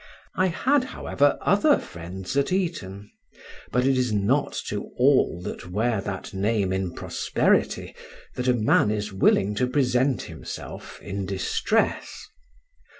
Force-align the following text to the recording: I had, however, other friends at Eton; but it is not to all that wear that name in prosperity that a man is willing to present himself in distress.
I 0.33 0.47
had, 0.47 0.83
however, 0.85 1.37
other 1.41 1.77
friends 1.77 2.35
at 2.35 2.51
Eton; 2.51 3.11
but 3.71 3.85
it 3.85 3.99
is 3.99 4.11
not 4.11 4.53
to 4.69 4.85
all 4.97 5.39
that 5.43 5.69
wear 5.69 6.01
that 6.01 6.33
name 6.33 6.73
in 6.73 6.95
prosperity 6.95 7.93
that 8.33 8.47
a 8.47 8.53
man 8.55 8.89
is 8.89 9.13
willing 9.13 9.53
to 9.53 9.67
present 9.67 10.23
himself 10.23 10.99
in 11.03 11.27
distress. 11.27 12.25